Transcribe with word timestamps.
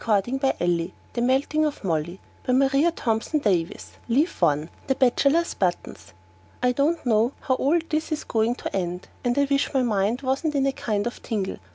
org/etext/15817 0.07 0.89
THE 1.13 1.21
MELTING 1.21 1.63
OF 1.63 1.83
MOLLY 1.83 2.19
by 2.47 2.53
MARIA 2.53 2.89
THOMPSON 2.89 3.41
DAVIESS 3.41 3.97
Leaf 4.07 4.41
I. 4.41 4.67
The 4.87 4.95
Bachelor's 4.95 5.53
Buttons. 5.53 6.13
I 6.63 6.71
don't 6.71 7.05
know 7.05 7.33
how 7.41 7.53
all 7.53 7.77
this 7.87 8.11
is 8.11 8.23
going 8.23 8.55
to 8.55 8.75
end, 8.75 9.09
and 9.23 9.37
I 9.37 9.45
wish 9.47 9.71
my 9.75 9.83
mind 9.83 10.23
wasn't 10.23 10.55
in 10.55 10.65
a 10.65 10.71
kind 10.71 11.05
of 11.05 11.21
tingle. 11.21 11.57